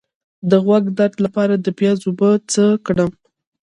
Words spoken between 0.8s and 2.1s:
درد لپاره د پیاز